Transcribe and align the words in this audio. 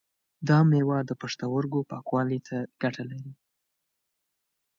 دا 0.47 0.59
مېوه 0.69 0.99
د 1.05 1.11
پښتورګو 1.21 1.79
پاکوالی 1.91 2.39
ته 2.47 2.57
ګټه 2.81 3.03
لري. 3.09 3.31